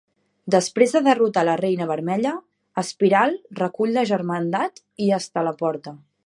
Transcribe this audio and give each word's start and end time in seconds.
Després 0.53 0.93
de 0.95 1.01
derrotar 1.07 1.43
la 1.49 1.57
Reina 1.61 1.87
Vermella, 1.91 2.31
Espiral 2.83 3.37
recull 3.61 3.95
la 3.99 4.07
Germandat 4.13 4.83
i 5.09 5.13
es 5.21 5.29
teleporta. 5.37 5.97